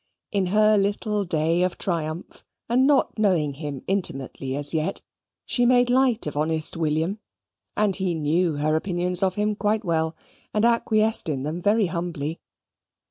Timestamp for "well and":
9.85-10.65